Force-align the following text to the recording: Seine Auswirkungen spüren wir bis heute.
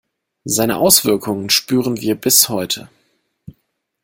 Seine 0.45 0.77
Auswirkungen 0.79 1.51
spüren 1.51 2.01
wir 2.01 2.15
bis 2.15 2.49
heute. 2.49 2.89